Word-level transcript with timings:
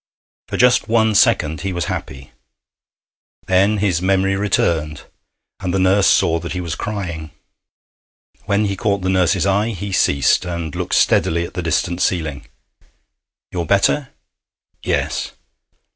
For 0.47 0.57
just 0.57 0.87
one 0.87 1.13
second 1.13 1.61
he 1.61 1.71
was 1.71 1.85
happy. 1.85 2.31
Then 3.45 3.77
his 3.77 4.01
memory 4.01 4.35
returned, 4.35 5.03
and 5.59 5.71
the 5.71 5.77
nurse 5.77 6.07
saw 6.07 6.39
that 6.39 6.53
he 6.53 6.59
was 6.59 6.73
crying. 6.73 7.29
When 8.45 8.65
he 8.65 8.75
caught 8.75 9.01
the 9.03 9.09
nurse's 9.09 9.45
eye 9.45 9.69
he 9.73 9.91
ceased, 9.91 10.43
and 10.43 10.73
looked 10.73 10.95
steadily 10.95 11.45
at 11.45 11.53
the 11.53 11.61
distant 11.61 12.01
ceiling. 12.01 12.47
'You're 13.51 13.67
better?' 13.67 14.09
'Yes.' 14.81 15.33